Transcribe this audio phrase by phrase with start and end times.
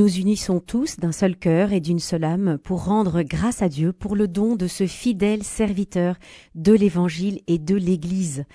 [0.00, 3.92] nous unissons tous d'un seul cœur et d'une seule âme pour rendre grâce à Dieu
[3.92, 6.16] pour le don de ce fidèle serviteur
[6.54, 8.46] de l'Évangile et de l'Église.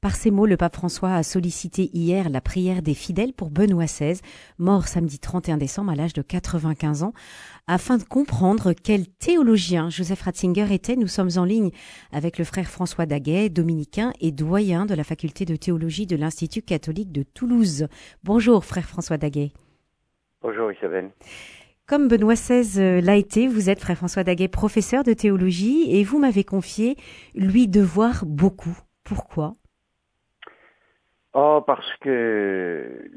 [0.00, 3.86] Par ces mots, le pape François a sollicité hier la prière des fidèles pour Benoît
[3.86, 4.20] XVI,
[4.58, 7.14] mort samedi 31 décembre à l'âge de 95 ans.
[7.66, 11.72] Afin de comprendre quel théologien Joseph Ratzinger était, nous sommes en ligne
[12.12, 16.62] avec le frère François Daguet, dominicain et doyen de la faculté de théologie de l'Institut
[16.62, 17.88] catholique de Toulouse.
[18.22, 19.50] Bonjour frère François Daguet.
[20.42, 21.10] Bonjour Isabelle.
[21.86, 26.02] Comme Benoît XVI euh, l'a été, vous êtes, frère François Daguet, professeur de théologie et
[26.02, 26.96] vous m'avez confié
[27.36, 28.76] lui devoir beaucoup.
[29.04, 29.54] Pourquoi?
[31.34, 33.08] Oh, parce que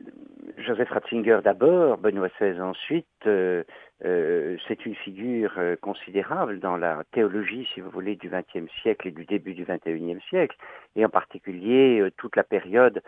[0.59, 3.63] Joseph Ratzinger d'abord, Benoît XVI ensuite, euh,
[4.05, 9.11] euh, c'est une figure considérable dans la théologie, si vous voulez, du XXe siècle et
[9.11, 10.55] du début du XXIe siècle,
[10.95, 13.01] et en particulier toute la période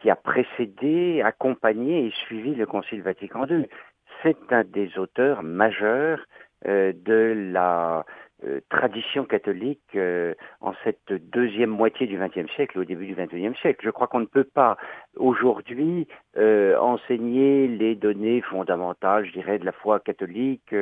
[0.00, 3.66] qui a précédé, accompagné et suivi le Concile Vatican II.
[4.22, 6.20] C'est un des auteurs majeurs
[6.66, 8.04] euh, de la
[8.44, 13.54] euh, tradition catholique euh, en cette deuxième moitié du XXe siècle, au début du XXIe
[13.60, 13.80] siècle.
[13.84, 14.76] Je crois qu'on ne peut pas
[15.16, 16.06] aujourd'hui
[16.38, 20.74] enseigner les données fondamentales, je dirais, de la foi catholique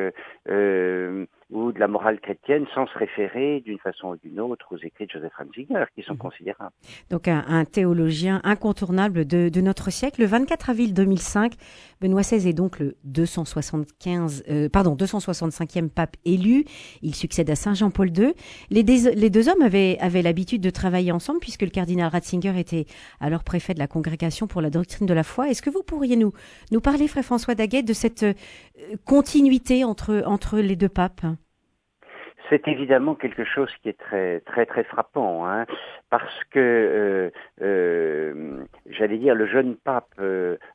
[1.50, 5.06] ou de la morale chrétienne sans se référer d'une façon ou d'une autre aux écrits
[5.06, 6.18] de Joseph Ratzinger, qui sont mhm.
[6.18, 6.72] considérables.
[7.10, 10.22] Donc un, théologien incontournable de, de, notre siècle.
[10.22, 11.54] Le 24 avril 2005,
[12.00, 16.64] Benoît XVI est donc le 275, euh, pardon, 265e pape élu.
[17.02, 18.32] Il succède à Saint Jean-Paul II.
[18.70, 22.86] Les, les, deux hommes avaient, avaient l'habitude de travailler ensemble puisque le cardinal Ratzinger était
[23.20, 25.45] alors préfet de la congrégation pour la doctrine de la foi.
[25.48, 26.32] Est-ce que vous pourriez nous,
[26.80, 28.34] parler, frère François Daguet, de cette euh,
[29.04, 31.22] continuité entre, entre les deux papes?
[32.48, 35.66] C'est évidemment quelque chose qui est très très frappant, hein,
[36.10, 37.30] parce que euh,
[37.60, 40.14] euh, j'allais dire le jeune pape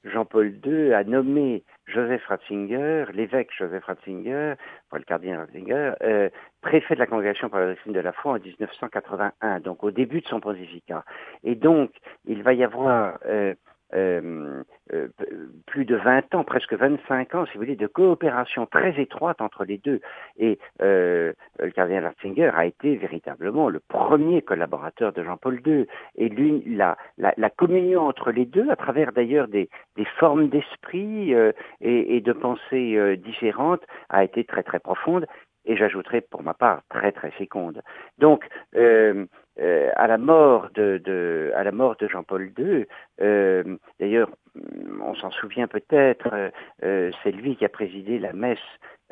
[0.04, 4.56] Jean-Paul II a nommé Joseph Ratzinger, l'évêque Joseph Ratzinger,
[4.90, 5.94] pour le cardinal Ratzinger,
[6.60, 10.20] préfet de la congrégation pour la doctrine de la foi en 1981, donc au début
[10.20, 11.06] de son pontificat.
[11.46, 11.92] Et donc
[12.26, 13.18] il va y avoir
[13.94, 14.64] euh,
[14.94, 15.08] euh,
[15.66, 19.66] plus de 20 ans, presque 25 ans, si vous voulez, de coopération très étroite entre
[19.66, 20.02] les deux.
[20.38, 25.86] Et euh, le cardinal Ratzinger a été véritablement le premier collaborateur de Jean-Paul II.
[26.16, 26.30] Et
[26.68, 29.70] la, communion entre les deux, à travers d'ailleurs des,
[30.18, 31.34] formes d'esprit
[31.82, 35.26] et, de pensée différentes, a été très très profonde
[35.66, 37.82] et j'ajouterai pour ma part très très féconde.
[38.18, 38.48] Donc
[39.60, 42.86] euh, à la mort de, de, à la mort de Jean-Paul II,
[43.22, 43.64] euh,
[44.00, 44.30] d'ailleurs
[45.02, 46.52] on s'en souvient peut-être,
[46.84, 48.60] euh, c'est lui qui a présidé la messe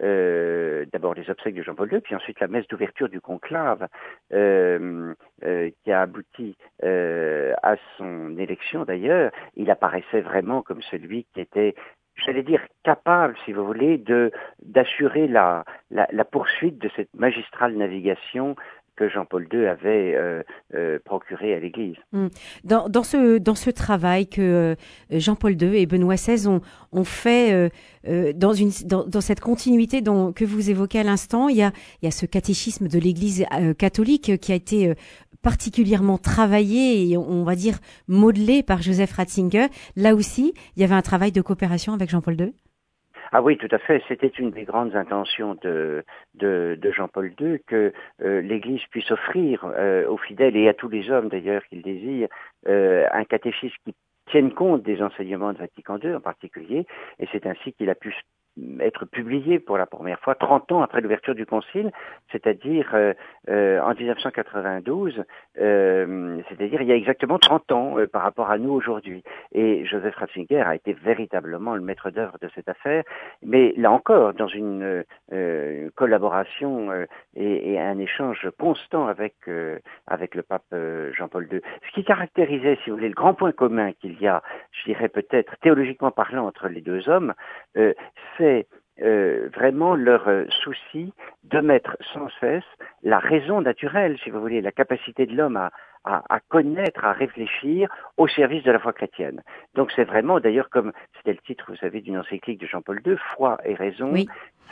[0.02, 3.88] euh, d'abord les obsèques de Jean-Paul II, puis ensuite la messe d'ouverture du conclave
[4.32, 5.14] euh,
[5.44, 9.32] euh, qui a abouti à son élection d'ailleurs.
[9.56, 11.76] Il apparaissait vraiment comme celui qui était
[12.26, 17.76] j'allais dire, capable, si vous voulez, de d'assurer la, la, la, poursuite de cette magistrale
[17.76, 18.56] navigation
[19.00, 20.44] que Jean-Paul II avait euh,
[20.76, 21.96] euh, procuré à l'Église.
[22.12, 22.28] Hmm.
[22.66, 24.76] Dans, ce, dans ce travail que euh,
[25.10, 26.48] Jean-Paul II et Benoît XVI
[26.92, 27.72] ont, fait
[28.36, 32.26] dans, une, dans, cette continuité que vous évoquez à l'instant, il il y a ce
[32.26, 33.46] catéchisme de l'Église
[33.78, 34.94] catholique qui a été
[35.42, 39.68] particulièrement travaillé et on va dire modelé par Joseph Ratzinger.
[39.98, 42.54] Là aussi, il y avait un travail de coopération avec Jean-Paul II
[43.32, 44.02] ah oui, tout à fait.
[44.08, 46.04] C'était une des grandes intentions de,
[46.36, 51.10] de, Jean-Paul II que euh, l'Église puisse offrir euh, aux fidèles et à tous les
[51.12, 52.30] hommes d'ailleurs qu'ils désirent
[52.68, 53.94] euh, un catéchisme qui
[54.32, 56.86] tienne compte des enseignements de Vatican II en particulier.
[57.20, 58.16] Et c'est ainsi qu'il a pu
[58.80, 61.91] être publié pour la première fois 30 ans après l'ouverture du Concile,
[62.31, 63.13] c'est-à-dire euh,
[63.50, 65.25] euh, en 1992,
[65.59, 69.24] euh, c'est-à-dire il y a exactement 30 ans par rapport à nous aujourd'hui.
[69.52, 73.03] Et Joseph Ratzinger a été véritablement le maître d'œuvre de cette affaire,
[73.44, 75.03] mais là encore, dans une
[75.96, 76.91] collaboration
[77.36, 79.36] et, et, un échange constant avec,
[80.07, 80.74] avec le pape
[81.18, 81.62] Jean-Paul II.
[81.88, 84.41] Ce qui caractérisait, si vous voulez, le grand point commun qu'il y a,
[84.72, 87.34] je dirais peut-être théologiquement parlant, entre les deux hommes,
[88.38, 88.68] c'est
[89.02, 91.13] euh, vraiment leur euh, souci
[91.44, 92.63] de mettre sans cesse
[93.04, 95.72] la raison naturelle, si vous voulez, la capacité de l'homme à,
[96.04, 99.42] à, connaître, à réfléchir au service de la foi chrétienne.
[99.75, 103.16] Donc c'est vraiment, d'ailleurs, comme c'était le titre, vous savez, d'une encyclique de Jean-Paul II,
[103.36, 104.13] foi et raison,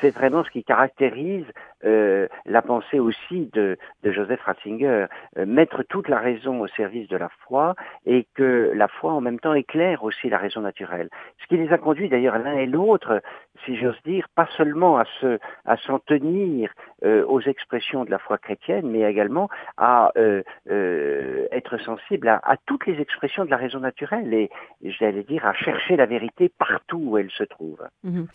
[0.01, 1.45] c'est vraiment ce qui caractérise
[1.85, 5.05] euh, la pensée aussi de, Joseph Ratzinger,
[5.37, 9.21] euh, mettre toute la raison au service de la foi et que la foi en
[9.21, 11.09] même temps éclaire aussi la raison naturelle.
[11.41, 13.21] Ce qui les a conduits d'ailleurs l'un et l'autre,
[13.65, 16.71] si j'ose dire, pas seulement à se, à s'en tenir
[17.03, 22.41] euh, aux expressions de la foi chrétienne, mais également à euh, euh, être sensible à,
[22.43, 24.49] à, toutes les expressions de la raison naturelle et,
[24.83, 27.77] j'allais dire, à chercher la vérité partout où elle se trouve.
[28.03, 28.27] Mhm.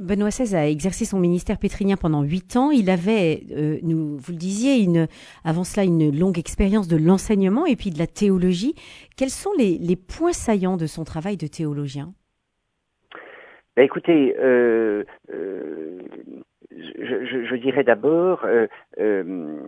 [0.00, 2.70] Benoît XVI a exercé son ministère pétrinien pendant huit ans.
[2.72, 3.42] Il avait,
[3.82, 5.06] nous, vous le disiez, une,
[5.44, 8.74] avant cela une longue expérience de l'enseignement et puis de la théologie.
[9.16, 12.12] Quels sont les, les points saillants de son travail de théologien?
[13.78, 16.00] Bah, écoutez, euh, euh,
[16.96, 18.66] je, je, dirais d'abord, euh,
[18.98, 19.58] euh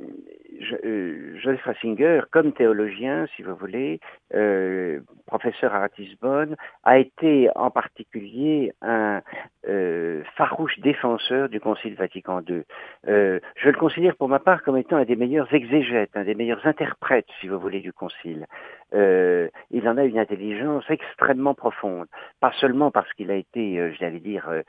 [0.61, 3.99] Joseph Ratzinger, comme théologien, si vous voulez,
[4.35, 9.23] euh, professeur à Ratisbonne, a été en particulier un
[9.69, 12.63] euh, farouche défenseur du Concile Vatican II.
[13.09, 16.35] Euh, je le considère pour ma part comme étant un des meilleurs exégètes, un des
[16.35, 18.47] meilleurs interprètes, si vous voulez, du Concile.
[18.93, 22.07] Euh, il en a une intelligence extrêmement profonde,
[22.41, 24.63] pas seulement parce qu'il a été, euh, j'allais dire, euh,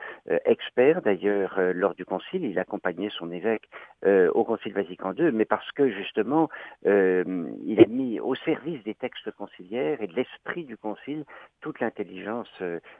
[0.44, 3.68] expert d'ailleurs lors du Concile, il accompagnait son évêque
[4.04, 6.48] au Concile Vatican II, mais parce que justement,
[6.84, 11.24] il a mis au service des textes conciliaires et de l'esprit du Concile
[11.60, 12.50] toute l'intelligence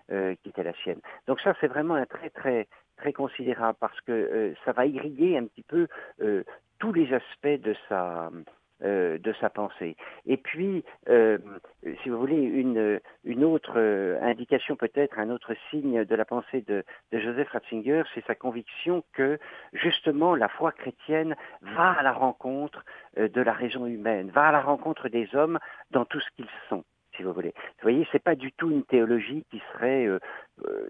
[0.08, 1.00] qui était la sienne.
[1.26, 5.46] Donc ça, c'est vraiment un très très très considérable parce que ça va irriguer un
[5.46, 5.88] petit peu
[6.79, 8.31] tous les aspects de sa
[8.85, 9.96] euh, de sa pensée.
[10.26, 11.38] Et puis, euh,
[12.02, 16.62] si vous voulez, une, une autre euh, indication peut-être, un autre signe de la pensée
[16.67, 19.38] de, de Joseph Ratzinger, c'est sa conviction que
[19.73, 22.84] justement la foi chrétienne va à la rencontre
[23.17, 25.58] de la raison humaine, va à la rencontre des hommes
[25.90, 26.85] dans tout ce qu'ils sont
[27.17, 27.52] si vous voulez.
[27.55, 30.08] Vous voyez, c'est pas du tout une théologie qui serait,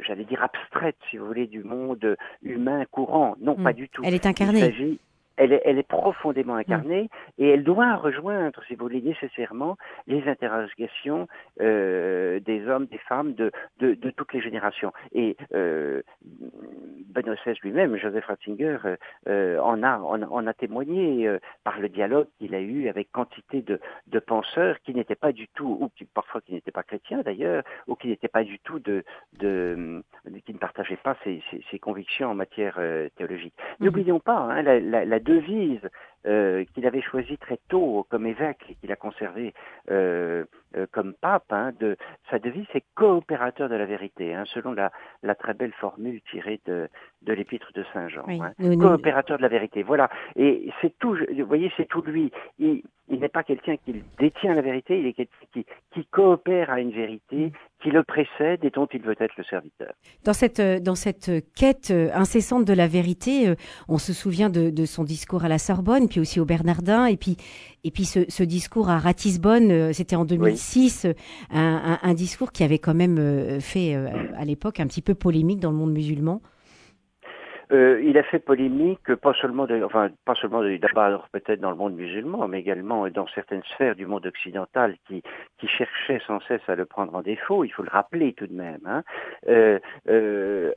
[0.06, 3.34] j'allais dire, abstraite, si vous voulez, du monde humain courant.
[3.40, 3.76] Non, pas hmm.
[3.76, 4.02] du tout.
[4.04, 4.98] Elle est incarnée
[5.36, 7.08] elle est, elle est profondément incarnée
[7.38, 9.76] et elle doit rejoindre, si vous voulez, nécessairement
[10.06, 11.28] les interrogations
[11.60, 14.92] euh, des hommes, des femmes, de, de, de toutes les générations.
[15.12, 18.78] Et euh, Benoît XVI lui-même, Joseph Ratzinger,
[19.28, 23.62] euh, en, a, en, a témoigné euh, par le dialogue qu'il a eu avec quantité
[23.62, 27.22] de, de penseurs qui n'étaient pas du tout, ou qui, parfois qui n'étaient pas chrétiens
[27.22, 29.04] d'ailleurs, ou qui n'étaient pas du tout de,
[29.38, 30.02] de,
[30.44, 33.54] qui ne partageaient pas ses, ses, ses convictions en matière euh, théologique.
[33.56, 33.84] Mm-hmm.
[33.84, 35.88] N'oublions pas hein, la, la, la devise
[36.24, 39.54] euh, qu'il avait choisie très tôt comme évêque et qu'il a conservé
[39.90, 40.44] euh,
[40.76, 41.96] euh, comme pape, hein, de,
[42.30, 44.92] sa devise c'est coopérateur de la vérité, hein, selon la,
[45.24, 46.88] la, très belle formule tirée de,
[47.22, 48.24] de l'épître de Saint Jean.
[48.40, 48.76] hein.
[48.78, 50.08] coopérateur de la vérité, voilà.
[50.36, 52.30] Et c'est tout, vous voyez, c'est tout lui.
[52.60, 56.70] Il, il n'est pas quelqu'un qui détient la vérité, il est quelqu'un qui, qui coopère
[56.70, 57.50] à une vérité, mm.
[57.82, 59.92] qui le précède et dont il veut être le serviteur.
[60.24, 63.54] Dans cette, dans cette quête incessante de la vérité,
[63.88, 67.16] on se souvient de, de son discours à la Sorbonne, puis aussi au Bernardin, et
[67.16, 67.38] puis,
[67.84, 71.06] et puis ce, ce discours à Ratisbonne, c'était en 2006,
[71.50, 73.94] un, un, un, discours qui avait quand même fait
[74.36, 76.42] à l'époque un petit peu polémique dans le monde musulman.
[77.72, 81.76] Euh, il a fait polémique, pas seulement, de, enfin pas seulement d'abord peut-être dans le
[81.76, 85.22] monde musulman, mais également dans certaines sphères du monde occidental qui,
[85.58, 87.64] qui cherchaient sans cesse à le prendre en défaut.
[87.64, 88.80] Il faut le rappeler tout de même.
[88.84, 89.02] Hein.
[89.48, 89.78] Euh,
[90.08, 90.72] euh,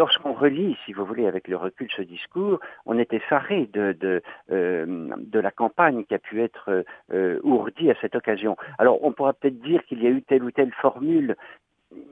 [0.00, 4.22] Lorsqu'on relit, si vous voulez, avec le recul ce discours, on est effaré de de,
[4.50, 8.56] euh, de la campagne qui a pu être euh, ourdie à cette occasion.
[8.78, 11.36] Alors on pourra peut-être dire qu'il y a eu telle ou telle formule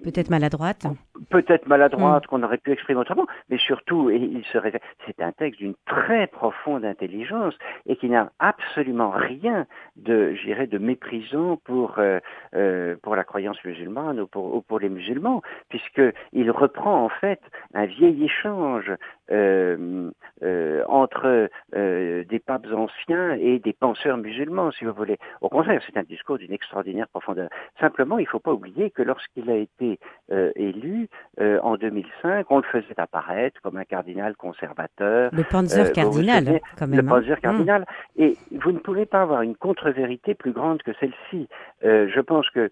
[0.02, 0.86] Peut-être maladroite.
[1.30, 2.26] Peut-être maladroite, mm.
[2.26, 4.58] qu'on aurait pu exprimer autrement, mais surtout, et il se
[5.06, 7.54] c'est un texte d'une très profonde intelligence
[7.86, 9.66] et qui n'a absolument rien
[9.96, 12.18] de, j'irais, de méprisant pour euh,
[12.54, 16.02] euh, pour la croyance musulmane ou pour, ou pour les musulmans, puisque
[16.32, 17.40] il reprend en fait
[17.74, 18.90] un vieil échange
[19.30, 20.10] euh,
[20.42, 25.18] euh, entre euh, des papes anciens et des penseurs musulmans, si vous voulez.
[25.40, 27.48] Au contraire, c'est un discours d'une extraordinaire profondeur.
[27.80, 29.98] Simplement, il ne faut pas oublier que lorsqu'il a été
[30.30, 31.08] euh, élu
[31.40, 35.30] euh, en 2005, on le faisait apparaître comme un cardinal conservateur.
[35.32, 37.00] Le Panzer cardinal, quand même.
[37.00, 37.20] Le hein.
[37.20, 37.82] Panzer cardinal.
[37.82, 38.22] Mmh.
[38.22, 41.48] Et vous ne pouvez pas avoir une contre-vérité plus grande que celle-ci.
[41.82, 42.70] je pense que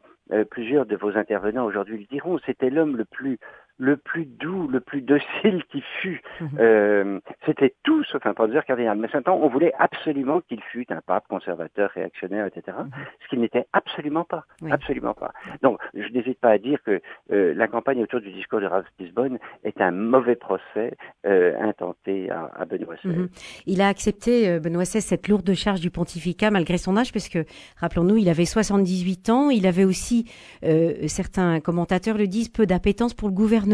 [0.50, 3.38] plusieurs de vos intervenants aujourd'hui le diront, c'était l'homme le plus
[3.78, 6.22] le plus doux, le plus docile qui fut.
[6.40, 6.48] Mhm.
[6.58, 8.96] Euh, c'était tout sauf un penseur cardinal.
[8.98, 12.76] Mais Saint-Anne, on voulait absolument qu'il fût un pape conservateur, réactionnaire, etc.
[12.78, 12.90] Mhm.
[13.22, 14.44] Ce qu'il n'était absolument pas.
[14.70, 15.32] Absolument pas.
[15.62, 17.00] Donc, je n'hésite pas à dire que
[17.32, 20.94] euh, la campagne autour du discours de Ratisbonne est un mauvais procès
[21.26, 23.14] euh, intenté à, à Benoît XVI.
[23.14, 23.28] Mhm.
[23.66, 27.28] Il a accepté, euh, Benoît XVI, cette lourde charge du pontificat malgré son âge, parce
[27.28, 27.44] que,
[27.76, 29.50] rappelons-nous, il avait 78 ans.
[29.50, 30.30] Il avait aussi,
[30.64, 33.65] euh, certains commentateurs le disent, peu d'appétence pour le gouvernement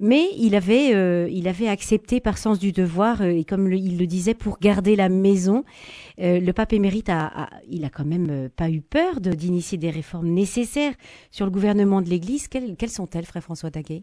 [0.00, 3.98] mais il avait, euh, il avait accepté par sens du devoir, euh, et comme il
[3.98, 5.64] le disait, pour garder la maison.
[6.20, 10.28] Euh, le pape émérite a, il a quand même pas eu peur d'initier des réformes
[10.28, 10.92] nécessaires
[11.30, 12.48] sur le gouvernement de l'Église.
[12.48, 14.00] Quelles, sont-elles, frère François Daguet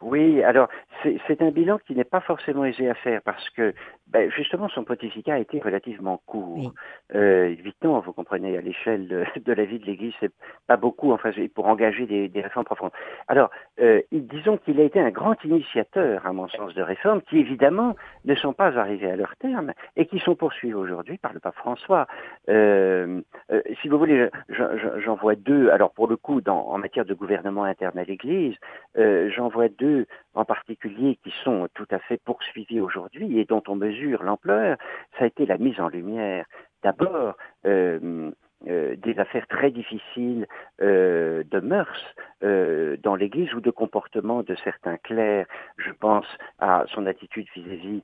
[0.00, 0.68] Oui, alors
[1.02, 3.74] c'est un bilan qui n'est pas forcément aisé à faire parce que
[4.12, 6.72] ben, justement son pontificat a été relativement court.
[7.14, 9.08] Euh, 8 ans, vous comprenez, à l'échelle
[9.46, 10.32] de, la vie de l'Église, c'est
[10.66, 12.90] pas beaucoup enfin, pour engager des, des réformes profondes.
[13.28, 13.50] Alors,
[13.80, 17.96] euh, disons qu'il a été un grand initiateur, à mon sens, de réformes qui évidemment
[18.26, 21.56] ne sont pas arrivées à leur terme et qui sont poursuivies aujourd'hui par le pape
[21.56, 22.06] François.
[22.50, 25.70] Euh, euh si vous voulez, j'en vois deux.
[25.70, 28.56] Alors pour le coup, dans, en matière de gouvernement interne à l'Église,
[28.98, 33.62] euh, j'en vois deux en particulier qui sont tout à fait poursuivis aujourd'hui et dont
[33.68, 34.76] on mesure l'ampleur,
[35.18, 36.46] ça a été la mise en lumière
[36.82, 38.32] d'abord euh,
[38.68, 40.46] euh, des affaires très difficiles
[40.80, 45.46] euh, de mœurs euh, dans l'Église ou de comportement de certains clercs.
[45.78, 46.26] Je pense
[46.60, 48.02] à son attitude vis-à-vis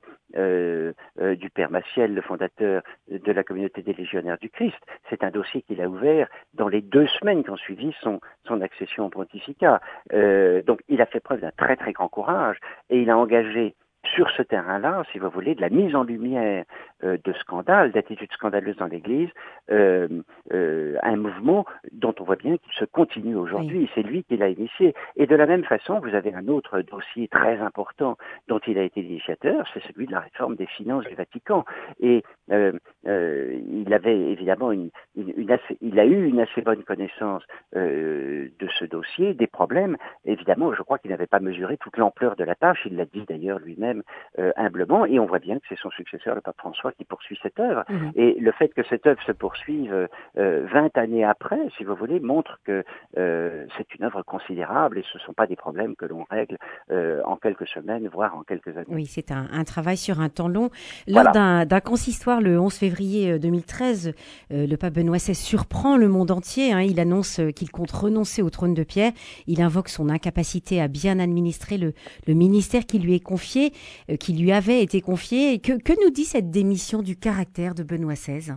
[1.37, 4.77] du Père Maciel, le fondateur de la communauté des légionnaires du Christ.
[5.09, 8.61] C'est un dossier qu'il a ouvert dans les deux semaines qui ont suivi son, son
[8.61, 9.81] accession au pontificat.
[10.11, 12.57] donc il a fait preuve d'un très très grand courage
[12.89, 13.75] et il a engagé
[14.13, 16.65] sur ce terrain-là, si vous voulez, de la mise en lumière
[17.03, 19.29] euh, de scandales, d'attitudes scandaleuses dans l'Église,
[19.71, 20.07] euh,
[20.53, 23.89] euh, un mouvement dont on voit bien qu'il se continue aujourd'hui.
[23.95, 24.93] C'est lui qui l'a initié.
[25.15, 28.83] Et de la même façon, vous avez un autre dossier très important dont il a
[28.83, 31.65] été initiateur, c'est celui de la réforme des finances du Vatican.
[32.01, 38.67] Et il avait évidemment une, une, assez, il a eu une assez bonne connaissance de
[38.77, 39.97] ce dossier, des problèmes.
[40.25, 42.81] Évidemment, je crois qu'il n'avait pas mesuré toute l'ampleur de la tâche.
[42.85, 43.98] Il l'a dit d'ailleurs lui-même
[44.37, 47.39] euh, humblement, et on voit bien que c'est son successeur, le pape François, qui poursuit
[47.41, 47.83] cette œuvre.
[47.89, 48.11] Mhm.
[48.15, 52.19] Et le fait que cette œuvre se poursuive euh, 20 années après, si vous voulez,
[52.19, 52.83] montre que
[53.17, 56.57] euh, c'est une œuvre considérable et ce ne sont pas des problèmes que l'on règle
[56.91, 58.85] euh, en quelques semaines, voire en quelques années.
[58.89, 60.69] Oui, c'est un, un, travail sur un temps long.
[61.07, 64.13] Lors d'un consistoire le 11 février 2013,
[64.51, 66.73] le pape Benoît XVI surprend le monde entier.
[66.73, 66.81] Hein.
[66.81, 69.11] il annonce qu'il compte renoncer au trône de Pierre.
[69.47, 71.93] Il invoque son incapacité à bien administrer le,
[72.27, 73.71] le ministère qui lui est confié.
[74.09, 75.59] Euh, qui lui avait été confiée.
[75.59, 78.53] Que, que nous dit cette démission du caractère de Benoît XVI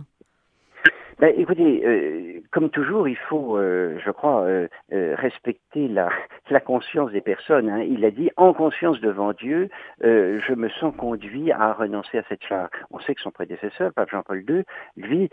[1.19, 4.45] ben, écoutez, euh, comme toujours, il faut, euh, je crois,
[4.89, 6.09] respecter la,
[6.49, 7.69] la, conscience des personnes.
[7.69, 7.83] Hein.
[7.83, 9.69] Il a dit, en conscience devant Dieu,
[10.01, 12.69] je me sens conduit à renoncer à cette charge.
[12.89, 14.63] On sait que son prédécesseur, Pape Jean-Paul II,
[14.97, 15.29] lui,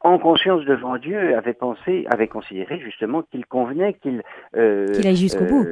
[0.00, 4.22] en conscience devant Dieu, avait pensé, avait considéré justement qu'il convenait qu'il
[4.54, 5.66] qu'il aille jusqu'au bout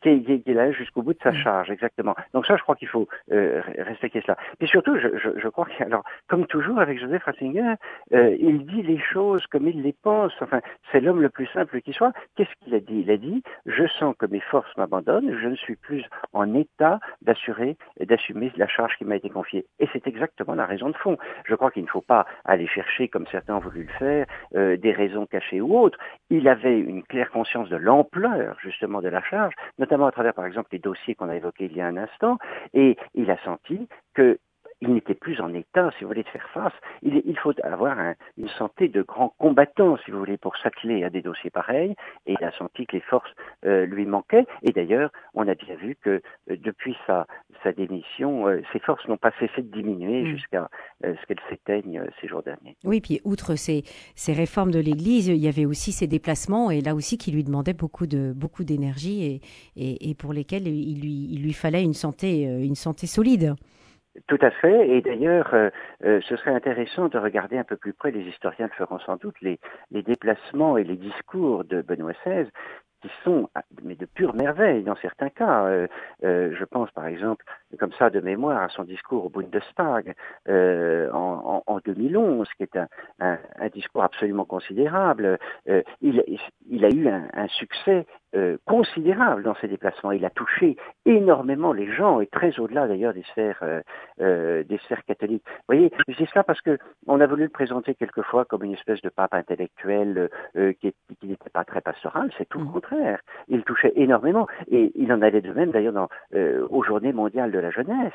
[0.00, 1.36] qu'il a jusqu'au bout de sa mm.
[1.36, 2.14] charge, exactement.
[2.34, 4.36] Donc ça, je crois qu'il faut euh, respecter cela.
[4.60, 7.74] Et surtout, je, je, je crois que, alors, comme toujours avec Joseph Ratzinger,
[8.12, 10.32] euh, il dit les choses comme il les pense.
[10.40, 12.12] Enfin, c'est l'homme le plus simple qui soit.
[12.36, 13.00] Qu'est-ce qu'il a dit?
[13.00, 17.00] Il a dit je sens que mes forces m'abandonnent, je ne suis plus en état
[17.22, 19.66] d'assurer, d'assumer la charge qui m'a été confiée.
[19.78, 21.16] Et c'est exactement la raison de fond.
[21.44, 24.76] Je crois qu'il ne faut pas aller chercher, comme certains ont voulu le faire, euh,
[24.76, 25.98] des raisons cachées ou autres.
[26.30, 29.54] Il avait une claire conscience de l'ampleur justement de la charge,
[29.90, 32.38] notamment à travers, par exemple, les dossiers qu'on a évoqués il y a un instant,
[32.74, 34.38] et il a senti que
[34.80, 36.72] il n'était plus en état, si vous voulez, de faire face.
[37.02, 37.96] Il, il faut avoir
[38.38, 41.94] une santé de grand combattant, si vous voulez, pour s'atteler à des dossiers pareils.
[42.26, 43.30] Et il a senti que les forces
[43.66, 44.46] euh, lui manquaient.
[44.62, 47.26] Et d'ailleurs, on a bien vu que euh, depuis sa,
[47.62, 50.26] sa démission, euh, ses forces n'ont pas cessé de diminuer mm.
[50.26, 50.68] jusqu'à
[51.02, 52.76] ce qu'elles s'éteignent ces jours derniers.
[52.84, 53.84] Oui, puis outre ces,
[54.14, 57.44] ces réformes de l'Église, il y avait aussi ces déplacements, et là aussi qui lui
[57.44, 59.40] demandaient beaucoup de beaucoup d'énergie et,
[59.76, 63.54] et, et, pour lesquels il lui, il lui fallait une santé, une santé solide.
[64.26, 64.88] Tout à fait.
[64.88, 65.70] Et d'ailleurs, euh,
[66.04, 69.36] euh, ce serait intéressant de regarder un peu plus près, les historiens feront sans doute,
[69.40, 69.60] les,
[69.92, 72.48] les déplacements et les discours de Benoît XVI
[73.02, 75.64] qui sont ah, mais de pure merveille dans certains cas.
[75.64, 75.86] Euh,
[76.22, 77.44] je pense par exemple,
[77.78, 80.14] comme ça de mémoire, à son discours au Bundestag
[80.48, 82.88] euh, en, en, 2011, qui est un,
[83.20, 85.38] un, discours absolument considérable.
[86.02, 86.22] il,
[86.68, 88.06] il, a eu un, un succès
[88.36, 90.12] euh, considérable dans ses déplacements.
[90.12, 93.80] Il a touché énormément les gens et très au-delà d'ailleurs des sphères euh,
[94.20, 95.42] euh, des sphères catholiques.
[95.46, 98.74] Vous voyez, je dis cela parce que on a voulu le présenter quelquefois comme une
[98.74, 102.30] espèce de pape intellectuel qui, qui n'était pas très pastoral.
[102.38, 102.72] C'est tout le mmh.
[102.72, 103.20] contraire.
[103.48, 106.08] Il touchait énormément et il en allait de même d'ailleurs dans
[106.70, 108.12] aux Journées mondiales de la jeunesse.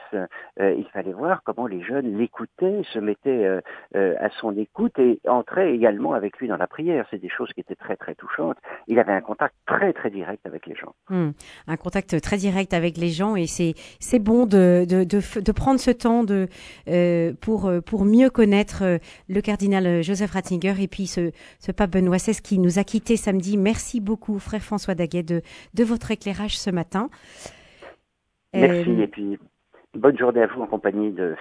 [0.57, 3.59] il fallait voir comment les jeunes l'écoutaient, se mettaient
[3.95, 7.05] à son écoute et entraient également avec lui dans la prière.
[7.11, 8.57] C'est des choses qui étaient très très touchantes.
[8.87, 10.95] Il avait un contact très très direct avec les gens.
[11.09, 11.31] Hmm.
[11.67, 15.51] Un contact très direct avec les gens et c'est c'est bon de, de, de, de,
[15.51, 16.47] prendre ce temps de
[16.87, 18.97] euh, pour pour mieux connaître euh,
[19.29, 23.17] le cardinal Joseph Ratzinger et puis ce, ce pape Benoît XVI qui nous a quittés
[23.17, 23.57] samedi.
[23.57, 25.41] Merci beaucoup, frère François Daguet, de,
[25.73, 27.09] de votre éclairage ce matin.
[28.53, 29.37] Merci euh, et puis
[29.93, 31.35] bonne journée à vous en compagnie de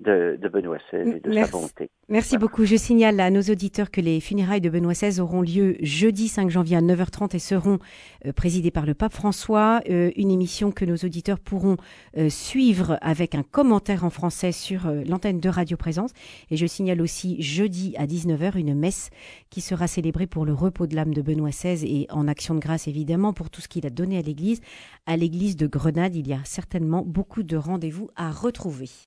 [0.00, 1.90] de, Benoît XVI et de sa bonté.
[2.08, 2.64] Merci beaucoup.
[2.64, 6.50] Je signale à nos auditeurs que les funérailles de Benoît XVI auront lieu jeudi 5
[6.50, 7.78] janvier à 9h30 et seront
[8.26, 9.80] euh, présidées par le pape François.
[9.88, 11.76] Euh, une émission que nos auditeurs pourront
[12.16, 16.10] euh, suivre avec un commentaire en français sur l'antenne de Radio Présence.
[16.50, 19.10] Et je signale aussi jeudi à 19h une messe
[19.50, 22.60] qui sera célébrée pour le repos de l'âme de Benoît XVI et en action de
[22.60, 24.60] grâce évidemment pour tout ce qu'il a donné à l'Église.
[25.06, 28.90] À l'Église de Grenade, il y a certainement beaucoup de rendez-vous à retrouver.